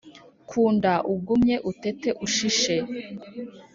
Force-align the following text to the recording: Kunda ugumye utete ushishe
Kunda 0.49 0.93
ugumye 1.13 1.55
utete 1.71 2.09
ushishe 2.25 2.75